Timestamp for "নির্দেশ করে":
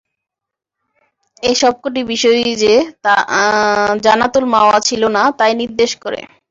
5.61-6.19